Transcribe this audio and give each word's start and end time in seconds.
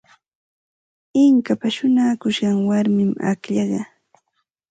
Inkapa 1.23 1.67
shuñakushqan 1.75 2.57
warmim 2.67 3.11
akllaqa. 3.29 3.81